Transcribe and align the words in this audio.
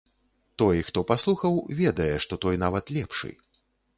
Той, 0.61 0.77
хто 0.87 1.03
паслухаў, 1.11 1.59
ведае, 1.81 2.09
што 2.27 2.33
той, 2.45 2.55
нават 2.65 2.93
лепшы. 2.99 3.33